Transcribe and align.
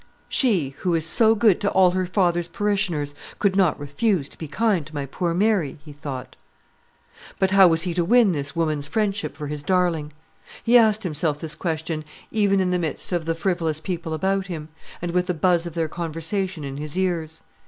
"She, 0.29 0.69
who 0.79 0.95
is 0.95 1.05
so 1.05 1.35
good 1.35 1.61
to 1.61 1.69
all 1.73 1.91
her 1.91 2.07
father's 2.07 2.47
parishioners, 2.47 3.13
could 3.37 3.55
not 3.55 3.79
refuse 3.79 4.27
to 4.29 4.37
be 4.39 4.47
kind 4.47 4.83
to 4.87 4.95
my 4.95 5.05
poor 5.05 5.35
Mary?" 5.35 5.77
he 5.85 5.93
thought. 5.93 6.35
But 7.37 7.51
how 7.51 7.67
was 7.67 7.83
he 7.83 7.93
to 7.93 8.03
win 8.03 8.31
this 8.31 8.55
woman's 8.55 8.87
friendship 8.87 9.37
for 9.37 9.45
his 9.45 9.61
darling? 9.61 10.11
He 10.63 10.75
asked 10.75 11.03
himself 11.03 11.39
this 11.39 11.53
question 11.53 12.03
even 12.31 12.59
in 12.59 12.71
the 12.71 12.79
midst 12.79 13.11
of 13.11 13.25
the 13.25 13.35
frivolous 13.35 13.79
people 13.79 14.15
about 14.15 14.47
him, 14.47 14.69
and 15.03 15.11
with 15.11 15.27
the 15.27 15.35
buzz 15.35 15.67
of 15.67 15.75
their 15.75 15.87
conversation 15.87 16.63
in 16.63 16.77
his 16.77 16.97
ears. 16.97 17.41